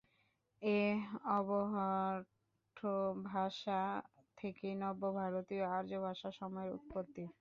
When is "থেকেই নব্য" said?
4.37-5.03